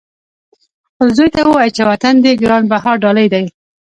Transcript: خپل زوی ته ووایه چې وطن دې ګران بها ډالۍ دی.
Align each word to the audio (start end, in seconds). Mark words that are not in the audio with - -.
خپل 0.89 1.07
زوی 1.17 1.29
ته 1.35 1.41
ووایه 1.43 1.73
چې 1.75 1.83
وطن 1.89 2.13
دې 2.23 2.31
ګران 2.41 2.63
بها 2.71 2.91
ډالۍ 3.03 3.27
دی. 3.33 3.45